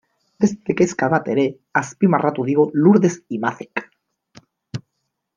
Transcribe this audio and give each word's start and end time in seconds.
Beste 0.43 0.75
kezka 0.77 1.09
bat 1.13 1.27
ere 1.33 1.43
azpimarratu 1.81 2.45
digu 2.47 2.65
Lurdes 2.85 3.11
Imazek. 3.37 3.83